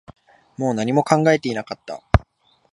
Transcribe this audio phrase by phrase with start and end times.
[0.57, 2.01] もう何も考えていなかった